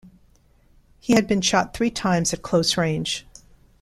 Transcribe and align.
He 0.99 1.13
had 1.13 1.27
been 1.27 1.41
shot 1.41 1.75
three 1.75 1.91
times 1.91 2.33
at 2.33 2.41
close 2.41 2.75
range. 2.75 3.27